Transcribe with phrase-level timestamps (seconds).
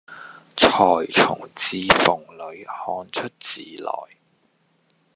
[0.57, 3.91] 纔從字縫裏看出字來，